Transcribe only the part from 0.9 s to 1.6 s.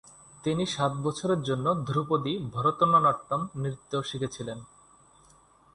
বছরের